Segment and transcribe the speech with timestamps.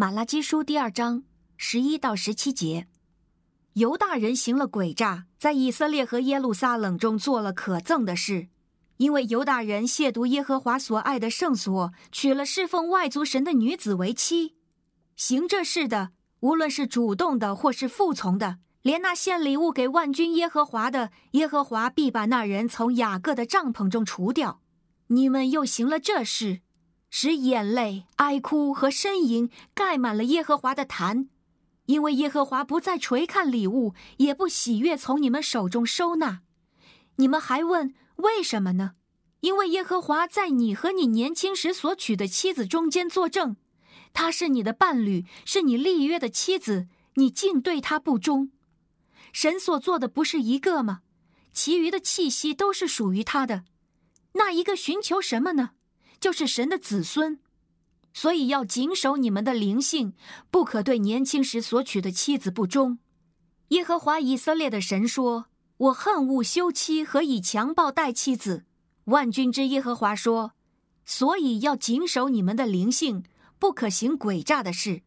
[0.00, 1.24] 马拉基书第二章
[1.58, 2.88] 十一到十七节，
[3.74, 8.48] 犹大人行了诡诈，在以色列和耶路撒冷中做了可憎的事，
[8.96, 14.54] 因为犹大人亵渎耶和华所爱的圣所，娶了侍奉外族神的女子为妻。
[15.16, 24.62] 行这事的，无论是主动的或是服从的，连那献礼物给万军耶和华的，耶和华必把那人从雅各的帐篷中除掉。
[25.08, 26.62] 你们又行了这事，
[27.10, 31.28] 使眼泪、哀哭和呻吟盖满了耶和华的坛，
[31.86, 36.42] 因为耶和华不再垂看礼物，也不喜悦从你们手中收纳。
[37.16, 38.92] 你们还问为什么呢？
[39.40, 43.56] 因为耶和华在你和你年轻时所娶的妻子中间作证，
[44.12, 48.52] 她是你的伴侣，是你立约的妻子，你竟对她不忠。
[49.32, 51.00] 神所做的不是一个吗？
[51.52, 53.64] 其余的气息都是属于他的。
[54.34, 55.70] 那一个寻求什么呢？
[56.20, 57.40] 就是神的子孙。
[58.12, 60.14] 所以要谨守你们的灵性，
[60.50, 62.98] 不可对年轻时所娶的妻子不忠。
[63.68, 65.46] 耶和华以色列的神说
[65.78, 68.64] ：“我恨恶休妻和以强暴待妻子。”
[69.06, 70.52] 万军之耶和华说
[71.06, 73.22] ：“所以要谨守你们的灵性，
[73.60, 75.02] 不可行诡诈的事。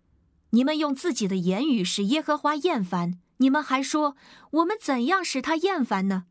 [0.52, 3.19] 你们用自己的言语使耶和华厌烦。
[3.38, 4.16] 你们还说：
[4.52, 6.23] 我们怎样使他厌烦呢？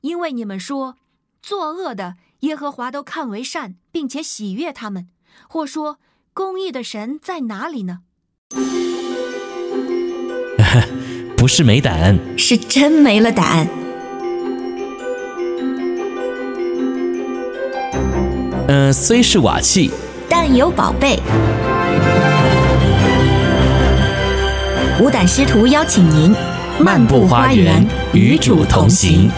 [0.00, 0.96] 因为你们说，
[1.42, 2.16] 作恶的。”
[2.46, 5.08] 耶和华都看为善，并且喜悦他们，
[5.48, 5.98] 或说
[6.32, 8.02] 公义的神在哪里呢？
[11.36, 13.66] 不是没胆，是真没了胆。
[18.68, 19.90] 嗯、呃，虽是瓦器，
[20.28, 21.18] 但有宝贝。
[25.00, 26.32] 无胆师徒邀请您
[26.80, 29.28] 漫步花园，与主同行。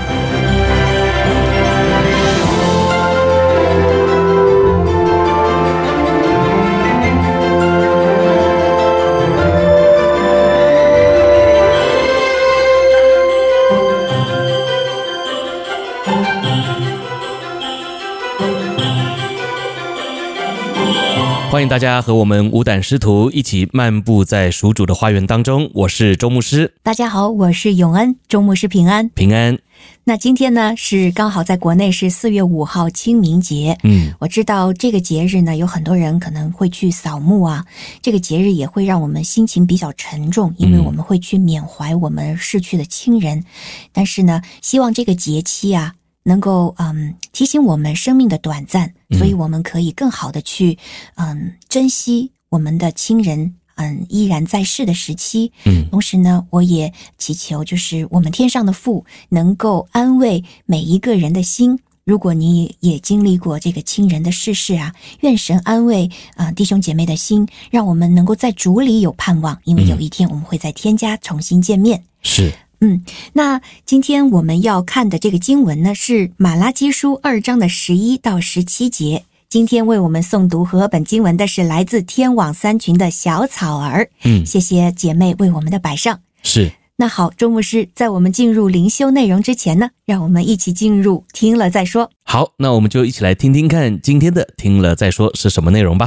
[21.50, 25.70] 欢迎大家和我们五胆师徒一起漫步在属主的花园当中。
[25.72, 26.74] 我是周牧师。
[26.82, 28.16] 大家好，我是永恩。
[28.28, 29.58] 周牧师平安，平安。
[30.04, 33.78] 那今天呢，是刚好在国内是四月五号清明节。
[33.82, 37.64] 嗯，我知道这个节日呢，有很多人可能会去扫墓啊。
[38.02, 43.38] 这个节日也会让我们心情比较沉重，因为我们会去缅怀我们逝去的亲人。
[43.38, 43.44] 嗯、
[43.92, 45.94] 但是呢，希望这个节期啊。
[46.24, 50.76] 能够嗯提醒我们生命的短暂，所以我们可以更好的去
[51.14, 55.52] 嗯珍惜我们的亲人嗯依然在世的时期。
[55.64, 61.78] 嗯，同时呢，我也祈求就是我们天上的父能够安慰每一个人的心。
[62.04, 72.02] 如果你也经历过这个亲人的逝世啊，愿神安慰啊弟兄姐妹的心，让我们能够在主里有盼望，因为有一天我们会在天家重新见面。
[72.22, 72.50] 是。
[72.80, 73.02] 嗯，
[73.32, 79.24] 那今天我们要看的这个经文呢，是马拉基书二章的十一到十七节。
[79.48, 84.10] 今天为我们诵读和本经文的是来自天网三群的小草儿。
[84.22, 86.20] 嗯，谢谢姐妹为我们的摆上。
[86.42, 86.70] 是。
[87.00, 92.10] 那好，周牧师，在我们进入灵修内容之前呢，让我们一起进入听了再说。
[92.24, 96.06] 好，那我们就一起来听听看今天的听了再说是什么内容吧。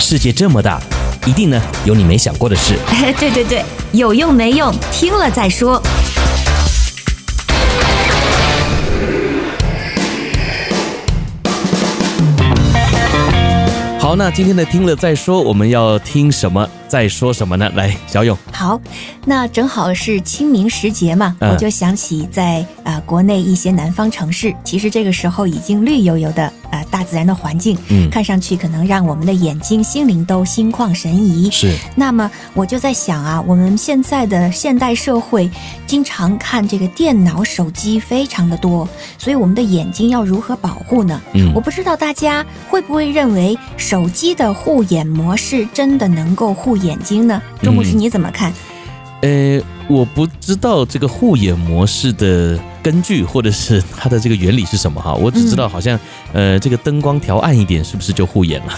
[0.00, 0.80] 世界这么大。
[1.28, 2.74] 一定呢，有你没想过的事。
[2.88, 3.62] 哎，对对对，
[3.92, 5.78] 有用没用，听了再说。
[14.00, 16.66] 好，那今天的听了再说，我们要听什么？
[16.88, 17.70] 再说什么呢？
[17.74, 18.34] 来，小勇。
[18.50, 18.80] 好，
[19.26, 31.50] 那正好是清明时节嘛，嗯、我就想起在啊、呃、国内一些南方城市，其实这个时候已经绿油油的啊、呃、大自然的环境，嗯，看上去可能让我们的眼睛、心灵都心旷神怡。
[31.50, 31.74] 是。
[31.94, 35.50] 那么我就在想啊，我们现在的现代社会，
[35.86, 41.20] 经常看这个电脑、手机非常的多，所以我们的眼睛要如何保护呢？
[41.34, 47.40] 嗯，我不知道大家会不会认为手机的护眼模式真的能够护眼睛呢？
[47.62, 48.52] 钟博士，你怎么看？
[49.22, 55.98] 呃，我不知道这个护眼模式的根据或者是它的这个原理是什么哈， 我只知道好像、
[56.32, 58.74] 嗯、呃，这个灯光调暗一点是不是就护眼了？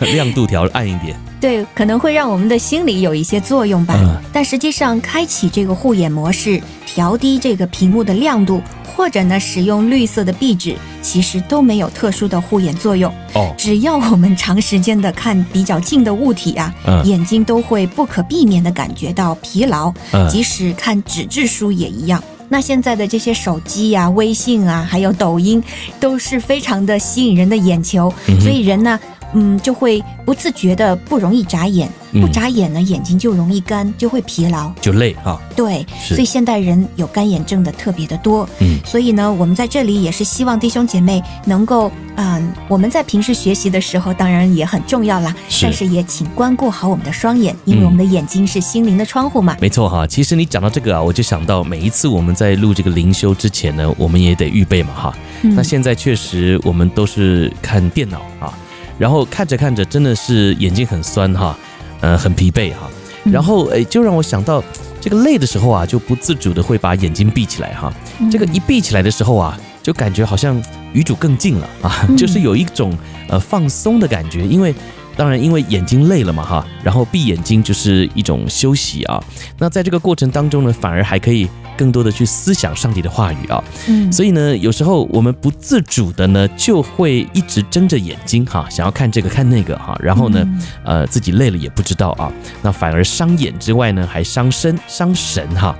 [0.12, 3.94] 亮度调暗一点，对，可能会让我们的心理有一些作用吧。
[3.98, 8.60] 嗯、但实际上，开启这个护眼模式，调低这个屏幕的亮度。
[8.96, 13.12] 或者呢，使用绿色的壁纸，其实都没有特殊的护眼作用。
[13.34, 19.92] 哦，只要我们长时间的看比较近的物体啊，嗯，眼睛都会不可避免的感觉到疲劳。
[20.12, 22.22] 嗯，即使看纸质书也一样。
[22.48, 25.62] 那现在的这些手机呀、啊、微信啊，还有抖音，
[25.98, 29.00] 都是非常的吸引人的眼球，嗯、所以人呢。
[29.34, 35.40] 嗯，就会不自觉的不容易眨眼，不眨眼呢，眼睛就容易干，就会疲劳，就累哈。
[35.54, 38.48] 对，所以现代人有干眼症的特别的多。
[38.60, 49.56] 嗯，所以呢，我们在这里也是希望弟兄姐妹能够，嗯，我们在平时学习的时候，当然也很重要啦，但是也请关顾好我们的双眼，因为我们的眼睛是心灵的窗户嘛。
[49.60, 55.16] 没错哈，其实你讲到这个啊，我就想到每一次我们在录这个灵修之前呢，我们也得预备嘛哈。
[55.42, 58.52] 嗯，那现在确实我们都是看电脑啊。
[58.98, 61.56] 然后看着看着，真的是眼睛很酸哈，
[62.00, 62.90] 呃，很疲惫哈。
[63.24, 64.62] 然后诶，就让我想到，
[65.00, 67.92] 这个累的时候啊，就不自主的会把眼睛闭起来哈。
[68.30, 70.60] 这个一闭起来的时候啊，就感觉好像
[70.92, 72.96] 与主更近了啊，就是有一种
[73.28, 74.74] 呃放松的感觉，因为。
[75.16, 79.22] 当然，因为眼睛累了嘛，哈，然后闭眼睛就是一种休息啊。
[79.58, 83.62] 那在这个过程当中呢，反而还可以更多的去思想上帝的话语啊。
[83.88, 90.46] 嗯，所以呢，有时候我们不自主的呢，就会一直睁着眼睛哈，想要看这个看那个哈，然后呢，
[90.84, 92.32] 呃，自己累了也不知道啊。
[92.62, 95.76] 那反而伤眼之外呢，还伤身伤神哈。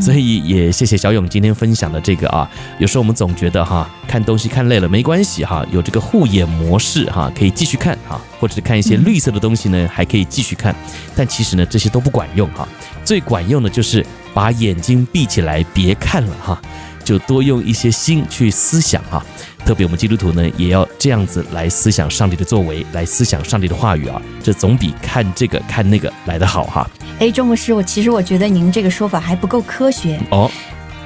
[0.00, 2.48] 所以也谢谢小勇今天分享的这个啊。
[2.78, 8.20] 有时候我们总觉得哈，看东西看累了没关系哈，有这个护眼模式哈，可以继续看哈。
[8.38, 10.76] 或者是看一些绿色的东西呢，还可以继续看，
[11.14, 12.68] 但其实呢，这些都不管用哈。
[13.02, 14.04] 最管用的就是
[14.36, 16.60] 把眼睛闭起来，别看了哈，
[17.02, 19.24] 就多用一些心去思想哈。
[19.64, 26.86] 特别我们基督徒呢，也要这样子来思想上帝的作为，来思想上帝的话语啊，这总比看这个看那个来得好哈。
[27.18, 30.50] 哎，周牧师，我其实我觉得您这个说法还不够科学哦。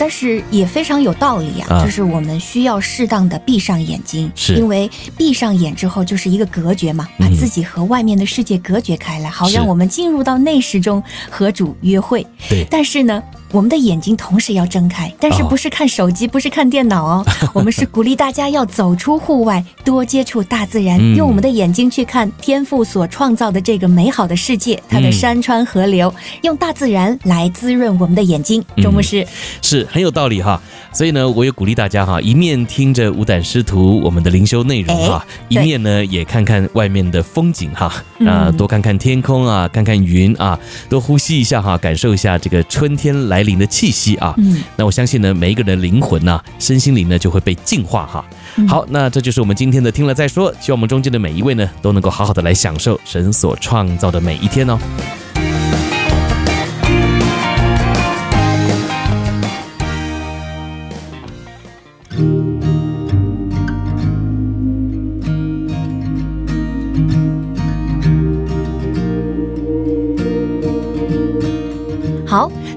[0.01, 12.27] 但是也非常有道理啊，就是我们需要适当的闭上眼睛，是因为闭上眼之后就是一个隔绝嘛，把自己和外面的世界隔绝开来，好让我们进入到内室中和主约会。
[12.49, 13.23] 对，但是呢。
[13.53, 17.27] 我们的眼睛同时要睁开，但是不是看手机，不是看电脑哦。
[17.53, 28.65] 我们是鼓励大家要走出户外，多接触大自然，用我们的眼睛去看天赋所创造的这个美好的世界，它的山川河流，用大自然来滋润我们的眼睛。
[28.81, 29.27] 周牧师
[29.63, 30.63] 是很有道理哈，
[30.93, 37.93] 所以呢，我也鼓励大家哈，一面听着五胆师徒我们的灵修内容哈，一面呢也看看外面的风景哈，
[38.25, 40.57] 啊，多看看天空啊，看看云啊，
[40.89, 43.40] 多呼吸一下哈，感受一下这个春天来。
[43.41, 48.23] 来临的气息啊，嗯，那我相信呢，每一个人的灵魂呢、啊，身心灵呢就会被净化哈。
[48.69, 54.79] 好，那这就是我们今天的听了再说，希望我们中间的每一位呢，都能够好好的来享受神所创造的每一天哦。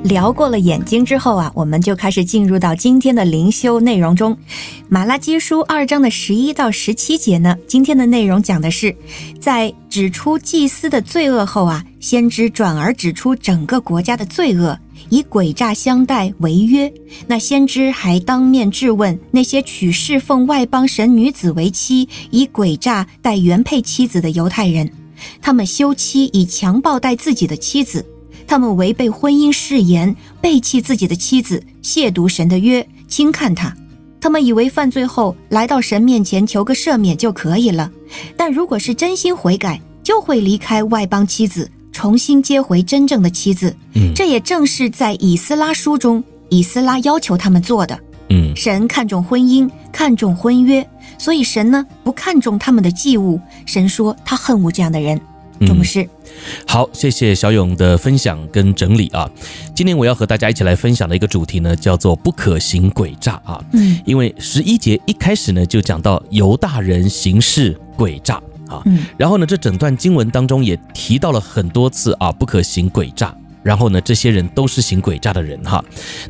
[0.04, 4.38] 聊过了眼睛之后啊，我们就开始进入到今天的灵修内容中。
[4.90, 8.94] 马拉基书二章的十一到十七节呢，今天的内容讲的是，
[9.40, 14.78] 在指出祭司的罪恶后啊，先知转而指出整个国家的罪恶，
[15.10, 16.92] 以诡诈相待为约。
[17.26, 24.92] 那先知还当面质问那些娶侍奉外邦神女子为妻，以诡诈待原配妻子的犹太人，
[25.42, 28.06] 他们休妻以强暴待自己的妻子。
[28.48, 33.76] 他们违背婚姻誓言，背弃自己的妻子，亵渎神的约，轻看他。
[34.22, 37.92] 他们以为犯罪后来到神面前求个赦免就可以了。
[38.38, 43.76] 但如果是真心悔改，就会离开外邦妻子，重新接回真正的妻子。
[43.96, 48.00] 嗯，这也正是在以斯拉书中，以斯拉要求他们做的。
[48.30, 53.40] 嗯，神看重婚姻，看重婚约，所以神呢不看重他们的祭物。
[53.66, 55.20] 神说他恨恶这样的人。
[55.62, 56.08] 周牧师，
[56.68, 59.30] 好，谢谢小勇的分享跟整理啊。
[59.74, 63.64] 今天我要和大家一起来分享的一个主题呢，叫做不可行诡诈啊。
[63.74, 68.36] 嗯，因为十一节一开始呢就讲到犹大人行事诡诈
[68.68, 68.82] 啊。
[68.86, 73.34] 嗯，然后呢这整段经文当中也提到了很多次啊，不可行诡诈。
[73.62, 75.82] 然后呢这些人都是行诡诈的人哈。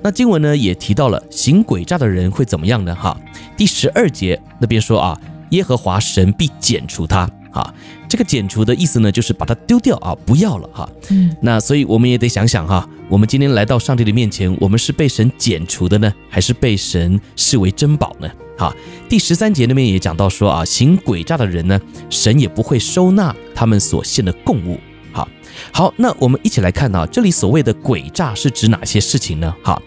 [0.03, 2.93] 那经文呢也提到了行诡诈的人会怎么样呢？
[2.93, 3.19] 哈，
[3.57, 7.27] 第十二节那边说啊，耶和华神必剪除他。
[7.53, 7.73] 啊，
[8.09, 10.89] 这个剪除的意思呢，就是把它丢掉啊，不要了哈。
[11.09, 18.29] 嗯，那所以我们也得想想哈，我们今天来到上帝的面前，我们是被神剪除的呢，还是被神视为珍宝呢？
[18.57, 18.75] 哈，
[19.07, 21.79] 第十三节那边也讲到说啊，行诡诈的人呢，
[22.09, 24.79] 神也不会收纳他们所献的供物。
[25.11, 25.27] 好，
[25.71, 29.53] 好，那我们一起来看啊，这里所谓的诡诈是指哪些事情呢？
[29.63, 29.79] 哈，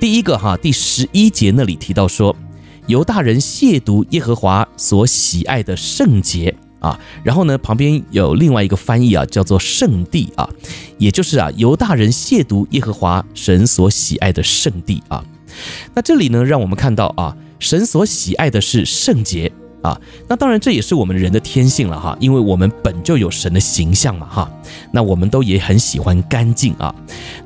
[0.00, 2.34] 第一个哈，第十一节那里提到说，
[2.86, 6.54] 犹大人亵渎耶和华所喜爱的圣洁。
[6.82, 10.46] 啊，然后呢，旁边有另外一个翻译啊，叫做圣地啊，
[10.98, 15.24] 也就是啊，犹大人亵渎耶和华神所喜爱的圣地啊。
[15.94, 20.00] 那这里呢，让我们看到啊，神所喜爱的是圣洁啊。
[20.28, 24.50] 那当然，这也是我们人的天性了哈，因为我们本就有神的形象嘛哈。
[24.90, 26.94] 那我们都也很喜欢干净啊。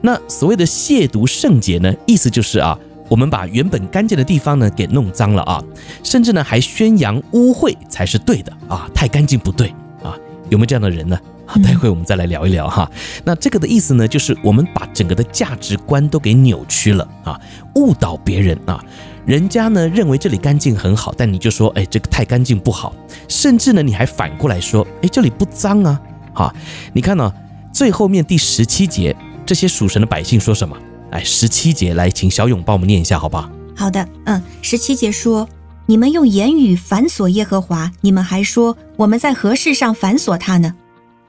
[0.00, 2.78] 那所谓的亵渎圣洁呢，意思就是啊，
[3.09, 5.63] 我们把原本干净的地方呢给弄脏了啊，
[6.03, 9.69] 甚至呢还宣扬污秽才是对的啊，太干净不对
[10.03, 10.17] 啊。
[10.49, 11.19] 有没有这样的人呢？
[11.47, 12.91] 啊，待会我们再来聊一聊哈。
[13.25, 17.41] 那这个的意思呢，就是我们把整个的价值观都给扭曲了啊，
[17.77, 18.85] 误导别人啊。
[19.25, 22.95] 人家呢认为这里干净很好，但你就说，哎，这个太干净不好。
[23.29, 26.01] 甚至呢，你还反过来说，哎，这里不脏啊。
[26.33, 26.55] 哈，
[26.93, 27.33] 你看呢，
[27.73, 30.77] 最后面第十七节，这些属神的百姓说什么？
[31.16, 33.87] 哎，十七节来，请小勇帮我们念一下，好吧好？
[33.87, 35.49] 好的，嗯，十七节说，
[35.87, 40.75] 你们用言语反锁耶和华，你们还说我们在何事上反锁他呢？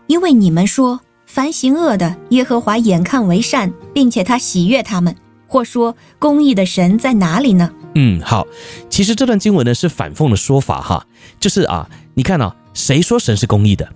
[0.08, 5.14] 因为你们说，凡行恶的，耶和华眼看为善，并且他喜悦他们；
[5.48, 7.72] 或说，公义的神在哪里呢？
[7.96, 8.46] 嗯，好，
[8.90, 11.08] 其实这段经文呢是反讽的说法哈，
[11.40, 13.88] 就是啊，你看啊，谁说神是公义的？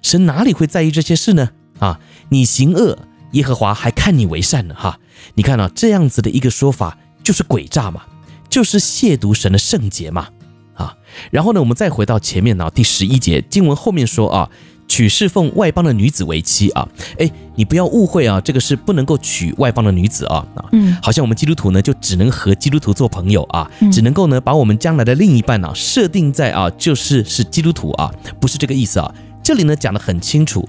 [0.00, 1.50] 神哪里会在意这些事呢？
[1.80, 2.98] 啊，你行恶，
[3.32, 4.98] 耶和华还看你为善呢哈。
[5.34, 8.02] 你看啊，这样子的一个说法就是诡诈嘛，
[8.48, 10.28] 就是亵渎神的圣洁嘛
[10.74, 10.94] 啊。
[11.30, 14.50] 然后呢，我们再回到前面呢，第十一节经文后面说啊。
[14.86, 16.86] 娶侍奉外邦的女子为妻啊，
[17.18, 29.12] 哎，你不要误会啊，这个是不能够娶外邦的女子啊啊，嗯，好像我们基督徒呢就只能和基督徒做朋友啊，只能够呢把我们将来的另一半呢设定在啊就是是基督徒啊，不是这个意思啊，
[29.42, 30.68] 这里呢讲得很清楚，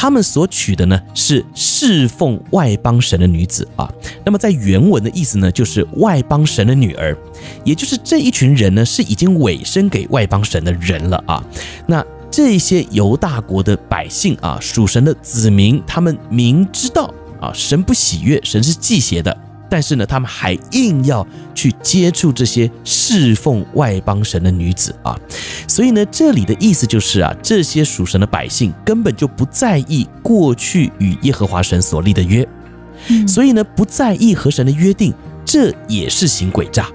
[0.00, 3.92] 他们所娶的呢是侍奉外邦神的女子啊，
[4.24, 7.16] 那么在原文的意思呢就是外邦神的女儿，
[7.64, 11.42] 也就是这一群人呢是已经委身给外邦神的人了啊，
[11.86, 12.04] 那。
[12.30, 19.34] 这些犹大国的百姓啊，属神的子民，他们明知道啊，神不喜悦，神是忌邪的，
[19.68, 25.18] 但是呢，他们还硬要去接触这些侍奉外邦神的女子啊，
[25.66, 32.46] 所以呢，这里的意思就是啊，这些属神的百姓根本就不在意过去与耶和华神所立的约，
[33.26, 35.12] 所以呢，不在意和神的约定，
[35.44, 36.88] 这也是行诡诈。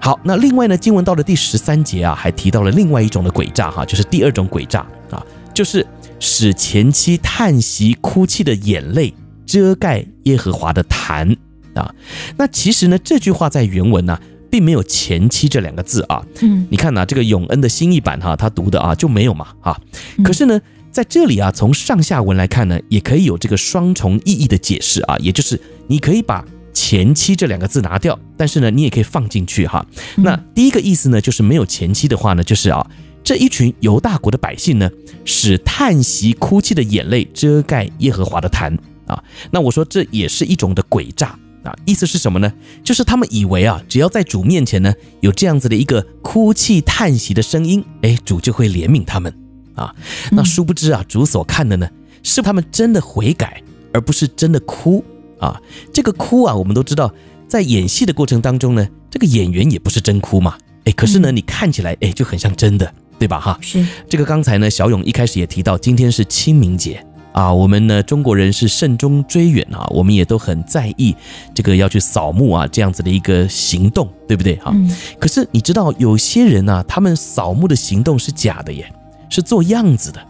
[0.00, 5.24] 好，那另外呢，经文到了第十三节啊，还提到了另外一种的诡诈哈，就是第二种诡诈啊，
[5.54, 5.86] 就是
[6.18, 9.14] 使前妻叹息哭泣的眼泪
[9.46, 11.36] 遮盖耶和华的坛
[11.74, 11.94] 啊。
[12.36, 14.18] 那其实呢，这句话在原文呢，
[14.50, 16.24] 并没有前妻这两个字啊。
[16.40, 19.78] 嗯，你看呐，这个永恩的新译版哈，他读的啊就没有嘛啊。
[20.24, 20.60] 可是呢，
[20.90, 26.44] 在这里啊，从上下文来看呢，也可以有这个双重意义的解释啊，也就是你可以把。
[26.74, 29.84] 前妻这两个字拿掉，但是呢，你也可以放进去哈。
[30.16, 32.84] 那第一个意思呢，就是没有前妻的话呢，就是啊，
[33.22, 34.90] 这一群犹大国的百姓呢，
[35.24, 38.76] 使叹息哭泣的眼泪遮盖耶和华的坛
[39.06, 39.22] 啊。
[39.50, 42.52] 那我说这也是一种的诡诈啊，意思是什么呢？
[42.82, 49.32] 就是他们以为啊，只要在主面前呢，有这样子的一个哭泣叹息的声音，哎，主就会怜悯他们
[49.74, 49.94] 啊。
[50.30, 51.88] 那殊不知啊，主所看的呢，
[52.22, 55.04] 是他们真的悔改，而不是真的哭。
[55.38, 55.60] 啊，
[55.92, 57.12] 这个哭啊，我们都知道，
[57.48, 63.40] 在演戏的过程当中呢，这个演员也不是真哭嘛，哎，可是呢，你看起来哎就很像真的，对吧？
[63.40, 71.16] 哈，是这个刚才呢，小勇一开始也提到，今天是清明节啊，我们呢中国人是慎终追远啊，我们也都很在意
[71.54, 74.56] 这个要去扫墓啊这样子的一个行动，对不对？
[74.56, 74.74] 哈，
[75.18, 78.92] 可是你知道有些人呢，他们扫墓的行动是假的耶，
[79.28, 80.20] 是做样子的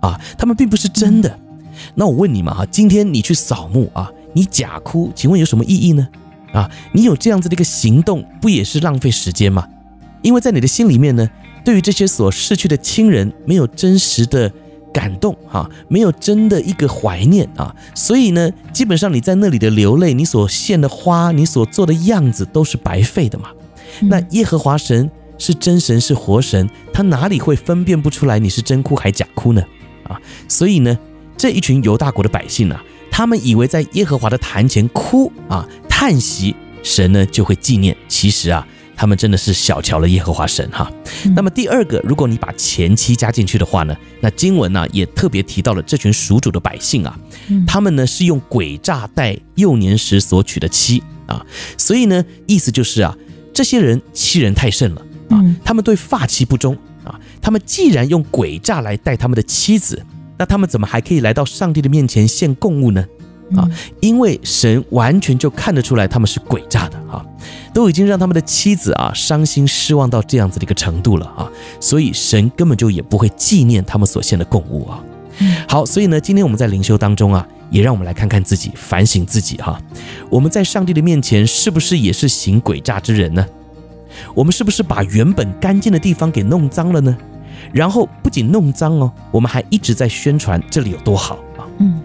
[0.00, 1.38] 啊，他们并不是真的。
[1.94, 4.10] 那我问你嘛哈，今天你去扫墓啊？
[4.34, 6.06] 你假哭，请问有什么意义呢？
[6.52, 9.66] 啊，你有这样子的一个行动，不也是浪费时间吗？
[10.20, 11.28] 因为在你的心里面呢，
[11.64, 14.52] 对于这些所逝去的亲人，没有真实的
[14.92, 23.48] 感动，哈，没有真的一个怀念啊，所以呢，基本上你在那里的流泪，你所献的花，你所做的样子，都是白费的嘛。
[24.02, 29.62] 那耶和华神是真神，是活神，他哪里会分辨不出来你是真哭还假哭呢？
[30.04, 30.98] 啊，所以呢，
[31.36, 32.84] 这一群犹大国的百姓呢、啊。
[33.10, 37.94] 他们以为在耶和华的坛前哭啊叹息，神呢就会纪念。
[38.08, 38.66] 其实啊，
[39.02, 40.88] 他们真的是小瞧了耶和华神哈。
[41.34, 47.18] 那么第二个，如果你把前妻加进去的话呢，那经文呢也特别提到了这群属主的百姓啊，
[47.66, 51.44] 他们呢是用诡诈待幼年时所娶的妻啊，
[51.76, 53.12] 所以呢意思就是啊，
[53.52, 60.00] 这些人欺人太甚了啊，他们对发妻不忠啊，他们既然用诡诈来待他们的妻子。
[60.38, 63.04] 那他们怎么还可以来到上帝的面前献供物呢？
[63.56, 63.68] 啊，
[64.00, 67.26] 因为神完全就看得出来他们是诡诈的啊，
[67.72, 71.50] 都已经让他们的妻子啊伤心失望到这样子的一个程度了啊，
[71.80, 75.02] 所以神根本就也不会纪念他们所献的供物啊。
[75.66, 79.80] 好，所以呢，今天我们在灵修当中啊，也让我们来看看自己，反省自己哈。
[80.28, 83.44] 我们在上帝的面前是不是也是行诡诈之人呢？
[84.34, 87.16] 我们是不是把原本干净的地方给弄脏了呢？
[87.72, 91.64] 然后不仅弄脏哦，我们还一直在宣传这里有多好啊。
[91.78, 92.00] 嗯，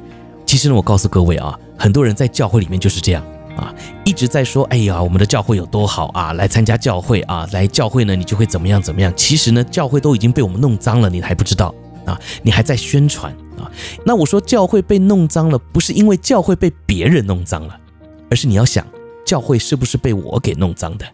[0.46, 3.22] 其实呢，我告诉各位啊，很多人在教会里面就是这样。
[3.58, 3.74] 啊，
[4.06, 6.32] 一直在说，哎呀，我们的教会有多好啊！
[6.34, 9.12] 来参加教会啊，来教会呢，你就会怎么样怎么样。
[9.16, 11.74] 其实呢，教会都已经被我们弄脏了，你还不知道
[12.06, 12.18] 啊？
[12.44, 13.70] 你还在宣传啊？
[14.06, 17.76] 那我说教会被弄脏了，不是因为教会被别人弄脏了，
[18.30, 18.86] 而是你要想，
[19.26, 21.06] 教会是不是被我给弄脏的？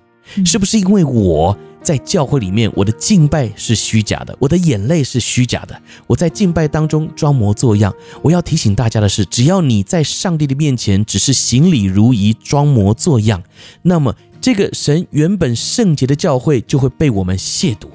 [0.46, 1.58] 是不是因为我？
[1.84, 5.78] 在教会里面，我的敬拜是虚假的，我的眼泪是虚假的。
[6.08, 7.94] 我在敬拜当中装模作样。
[8.22, 13.44] 我要提醒大家的是，只要你在上帝的面前只是行礼如仪、装模作样，
[13.82, 17.90] 那么这个神原本圣洁的教会就会被我们亵渎，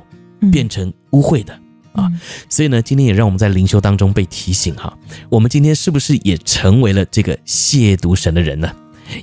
[0.51, 1.59] 变成污秽的
[1.93, 2.13] 啊。
[2.51, 4.95] 所以呢，今天也让我们在灵修当中被提醒哈，
[5.31, 8.71] 我们今天是不是也成为了这个亵渎神的人呢？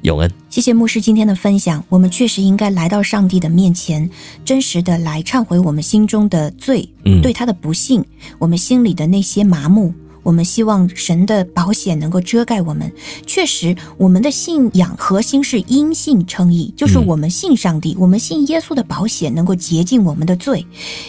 [0.03, 1.83] 永恩，谢谢牧师今天的分享。
[1.89, 4.09] 我们确实应该来到上帝的面前，
[4.43, 8.03] 真实的来忏悔我们心中的罪，嗯，对他的不幸，
[8.39, 9.93] 我们心里的那些麻木。
[10.25, 12.91] 我们希望神的保险能够遮盖我们。
[13.27, 20.65] 确实，我们的信仰核心是因信称义，就是我们信上帝，我们信耶稣的保险能够洁净我们的罪。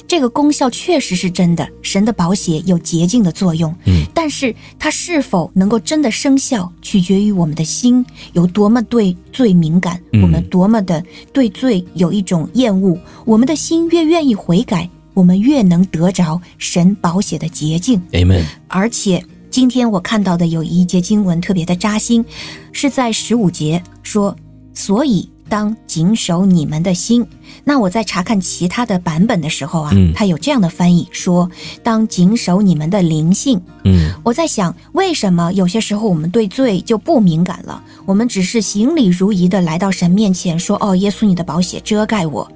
[0.06, 3.74] 这个功效确实是真的，神的保险有洁净的作用。
[3.86, 8.04] 嗯，但是它是否能够真的生效，取决于我们的心
[8.34, 12.98] 有多么对罪敏感，我们多么的对罪有一种厌恶。
[13.24, 14.88] 我们的心越愿意悔改。
[15.16, 18.44] 我们越能得着神保险的捷径，Amen。
[18.68, 22.22] 而且今天我看到的有一节经文特别的扎心，
[22.70, 24.36] 是在十五节说
[24.74, 27.26] ：“所以当谨守你们的心。”
[27.64, 31.50] 那我在查看其他的版本的时候啊，嗯，它有这样的翻译说
[31.82, 37.82] ：“当谨守你们的灵性。”嗯，我在想，为什么有些时候我们对罪就不敏感了？
[38.04, 42.46] 我们只是行礼如仪的来到神面前说：“哦，耶稣，你的宝血遮盖我。”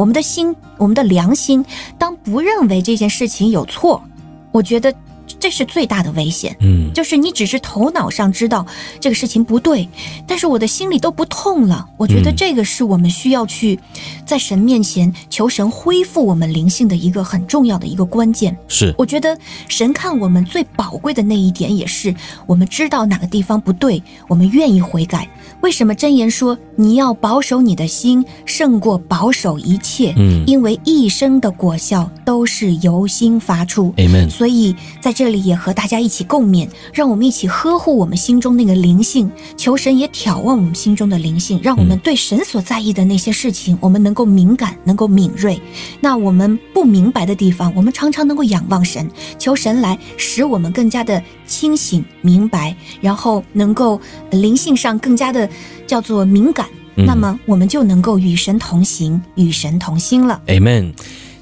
[0.00, 1.62] 我们的心，我们的良心，
[1.98, 4.02] 当不认为这件事情有错，
[4.50, 4.94] 我觉得
[5.40, 6.54] 这是最大的危险。
[6.60, 8.64] 嗯，就是你只是头脑上知道
[9.00, 9.88] 这个事情不对，
[10.26, 11.88] 但是我的心里都不痛了。
[11.96, 13.80] 我觉得这个是我们需要去
[14.26, 18.56] 在神面前求神恢复我们灵性的一个很重要的一个关键。
[18.68, 19.36] 是，我觉得
[19.68, 22.14] 神看我们最宝贵的那一点，也是
[22.46, 25.28] 我们知道哪个地方不对，我们愿意悔改。
[25.62, 30.14] 为什么箴言说你要保守你的心胜过保守一切？
[30.16, 33.92] 嗯，因为一生的果效都是由心发出。
[33.96, 34.28] Amen。
[34.28, 45.60] 所以在这里也和大家一起共勉，让我们一起呵护我们心中那个灵性，求神也挑望我们心中的灵性，让我们对神所在意的那些事情，我们能够敏感，能够敏锐。
[46.00, 55.48] 那我们不明白的地方，我们常常能够仰望神，求神来使我们更加的清醒明白，然后能够灵性上更加的。
[55.86, 60.40] 叫做敏感，那么我们就能够与神同行，与神同心了。
[60.46, 60.92] Amen。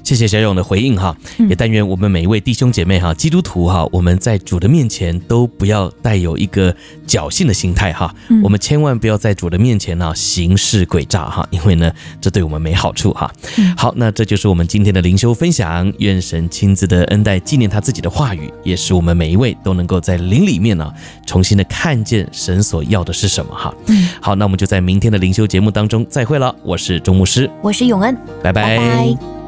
[0.09, 1.15] 谢谢小勇的回应哈，
[1.47, 13.31] 也但愿我们每一位弟兄姐妹哈，基督徒哈，我们在主的面前都不要带有一个侥幸的心态哈，我们千万不要在主的面前呢行事诡诈哈，因为呢这对我们没好处哈。
[13.77, 20.91] 好，那这就是我们今天的灵修分享，愿神亲自的恩待纪念他自己的话语，也使我们每一位都能够在灵里面呢
[21.27, 23.71] 重新的看见神所要的是什么哈。
[24.19, 28.75] 好，那我们就在明天的灵修节目当中再会了，我是钟牧师，我是永恩，拜拜。
[28.75, 29.38] 拜拜。